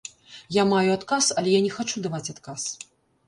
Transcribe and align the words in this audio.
Я 0.55 0.63
маю 0.69 0.89
адказ, 0.93 1.27
але 1.41 1.53
я 1.57 1.61
не 1.65 1.71
хачу 1.75 2.03
даваць 2.05 2.25
адказ. 2.35 2.61